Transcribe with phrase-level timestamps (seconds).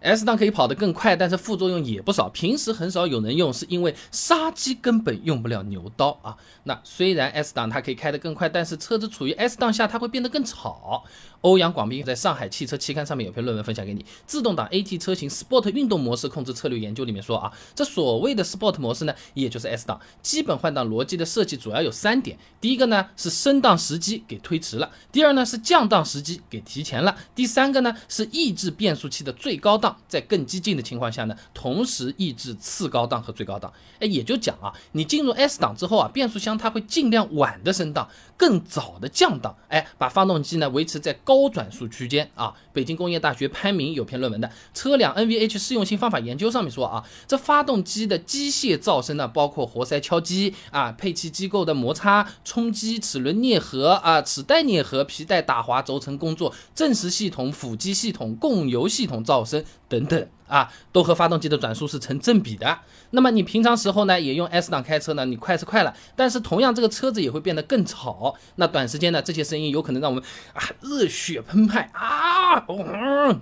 [0.00, 2.28] S 档可以跑得更快，但是副作用也不少。
[2.28, 6.36] 平时很少有人用，是因为杀鸡根本用不了牛刀啊。
[6.64, 11.04] 那虽然 S 档它可以开得更快，但是车子处于 S 档下，它会变得更吵。
[11.42, 33.72] 欧阳广斌在上海汽车期刊上面有篇论文分享给你，《自动挡 AT 车型 Sport 运动模式控制策略研究》里面说啊，这所谓的 Sport 模式呢，也就是 S 档，基本换挡逻辑的设计主要有三点：第一个呢是升档时机给推迟了；第二呢是降档时机给提前了；第三个呢是抑制变速器的最高档，在更激进的情况下呢，同时抑制次高档和最高档。
[34.00, 41.16] 哎，也就讲啊，你进入 S 档之后啊，变速箱它会尽量晚的升档，更早的降档，哎，把发动机呢维持在。
[41.22, 60.26] 高转速区间啊，北京工业大学潘明有篇论文的《车辆 NVH 适用性方法研究》上面说啊，这发动机的机械噪声呢，包括活塞敲击啊、配气机构的摩擦、冲击、齿轮啮合啊、齿带啮合、皮带打滑、轴承工作、正时系统、辅机系统、供油系统噪声等等。
[60.50, 62.80] 啊，都和发动机的转速是成正比的。
[63.12, 68.34] 那么你平常时候呢，也用 S 档开车呢，你快是快了，但是同样这个车子也会变得更吵。
[68.56, 72.64] 那短时间呢，这些声音有可能让我们啊热血澎湃啊，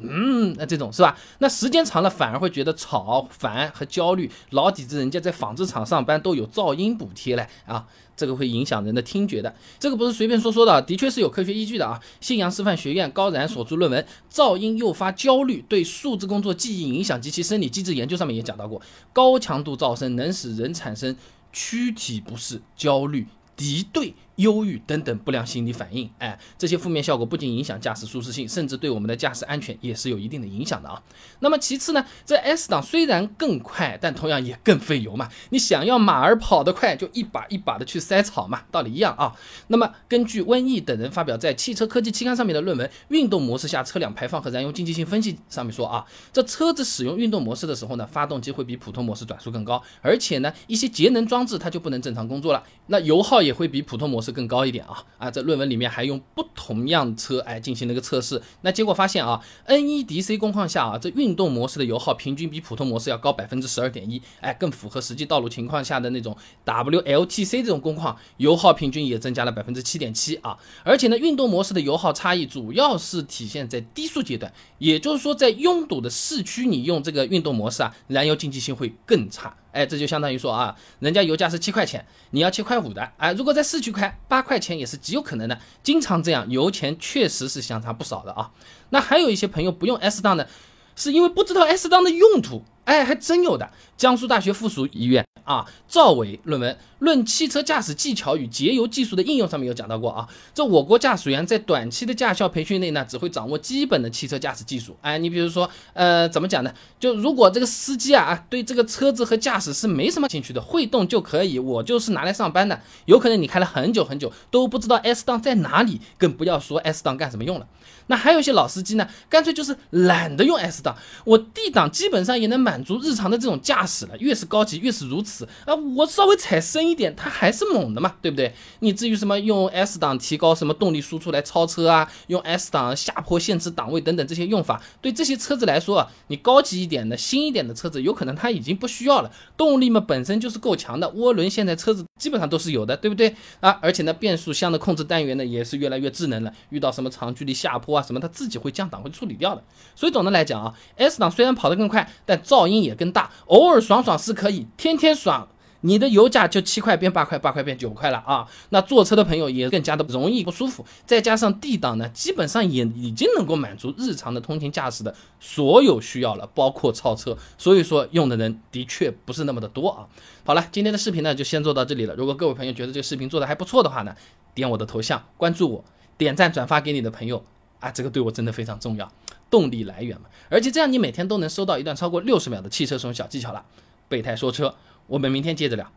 [0.00, 1.18] 嗯，那这种是吧？
[1.38, 4.30] 那时间长了反而会觉得吵、烦和焦虑。
[4.50, 7.86] 老底子人家在纺织厂上班都有噪音补贴嘞啊。
[8.16, 12.00] 这个会影响人的听觉的，这个不是随便说说的，的确是有科学依据的啊。
[12.20, 18.82] 信阳师范学院高然所著论文《噪音诱发焦虑对数字工作记忆影影响及其生理机制研究》上面也讲到过，
[19.12, 21.14] 高强度噪声能使人产生
[21.52, 23.24] 躯体不适、焦虑、
[23.58, 24.14] 敌对。
[24.38, 31.02] 忧郁等等不良心理反应，哎，这些负面效果不仅影响驾驶舒适性，甚至对我们的驾驶安全也是有一定的影响的啊。
[31.40, 35.28] 那么其次呢，这 S 档虽然更快，但同样也更费油嘛。
[35.50, 39.34] 你想要马儿跑得快，就一把一把的去塞草嘛，道理一样啊。
[39.66, 54.28] 那么根据温毅等人发表在《汽车科技》期刊上面的论文《运动模式下车辆排放和燃油经济性分析》上面说啊，这车子使用运动模式的时候呢，发动机会比普通模式转速更高，而且呢，一些节能装置它就不能正常工作了，那油耗也也会比普通模式。
[54.38, 55.30] 更高一点啊啊！
[55.30, 70.56] 这论文里面还用不同样车哎进行了一个测试，那结果发现啊，NEDC 工况下啊，这运动模式的油耗平均比普通模式要高百分之十二点一，哎，更符合实际道路情况下的那种 WLTC 这种工况，油耗平均也增加了百分之七点七啊！
[70.84, 79.56] 而且呢，运动模式的油耗差异主要是体现在低速阶段，也就是说，在拥堵的市区，你用这个运动模式啊，燃油经济性会更差。
[79.72, 88.50] 哎，这就相当于说啊，人家油价是七块钱，你要七块五的，啊，如果在市区开八块钱也是极有可能的，经常这样，油钱确实是相差不少的啊。
[88.90, 90.48] 那还有一些朋友不用 S 档的，
[90.96, 92.64] 是因为不知道 S 档的用途。
[92.88, 93.70] 哎，还真有的！
[93.98, 100.26] 江苏大学附属医院啊，赵伟论文《论汽车驾驶技巧与节油技术的应用》上面有讲到过啊。
[100.54, 104.96] 这我国驾驶员在短期的驾校培训内呢，只会掌握基本的汽车驾驶技术。
[105.02, 106.72] 哎，你比如说，呃，怎么讲呢？
[106.98, 112.80] 就如果这个司机啊，对这个车子和驾驶是没什么兴趣的，会动就可以，我就是拿来上班的。
[113.04, 117.66] 有可能你开了很久很久都不知道 S 档在哪里，更不要说 S 档干什么用了。
[118.10, 122.77] 那还有一些老司机呢，干脆就是懒得用 S 档，我 D 档基本上也能满。
[122.78, 125.74] 满足日常的这种驾驶了，越是高级越是如此啊！
[125.96, 128.54] 我稍微踩深一点，它还是猛的嘛，对不对？
[128.78, 143.76] 你至于什么用 S 档提高什么动力输出来超车啊，用 S 档下坡限制档位等等这些用法，对这些车子来说啊，你高级一点的新一点的车子，有可能它已经不需要了，动力嘛本身就是够强的，涡轮现在车子基本上都是有的，对不对啊？
[143.82, 149.64] 而且呢，变速箱的控制单元呢也是越来越智能了，遇到什么长距离下坡啊什么，它自己会降档会处理掉的。
[149.96, 155.46] 所以总的来讲啊，S 档虽然跑得更快，但造噪音也更大，偶尔爽爽是可以，天天爽，
[155.82, 158.48] 你的油价就七块变八块，八块变九块了啊！
[158.70, 170.08] 那坐车的朋友也更加的容易不舒服，再加上 D 档呢，基本上也已经能够满足日常的通勤驾驶的所有需要了，包括超车，所以说用的人的确不是那么的多啊。
[170.44, 172.14] 好了，今天的视频呢就先做到这里了。
[172.16, 174.12] 如果各位朋友觉得这个视频做的还不错的话呢，
[174.52, 175.84] 点我的头像关注我，
[176.16, 177.44] 点赞转发给你的朋友
[177.78, 179.08] 啊，这个对我真的非常重要。
[179.50, 183.64] 动力来源嘛，而且这样你每天都能收到一段超过六十秒的汽车使用小技巧了。
[184.08, 184.74] 备胎说车，
[185.06, 185.90] 我们明天接着聊。